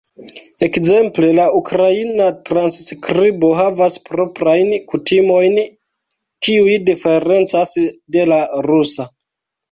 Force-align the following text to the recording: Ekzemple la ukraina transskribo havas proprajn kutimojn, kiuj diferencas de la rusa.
Ekzemple 0.65 1.27
la 1.39 1.43
ukraina 1.57 2.29
transskribo 2.49 3.49
havas 3.57 3.97
proprajn 4.07 4.71
kutimojn, 4.93 5.59
kiuj 6.47 6.79
diferencas 6.87 7.75
de 8.17 8.25
la 8.33 8.41
rusa. 8.69 9.07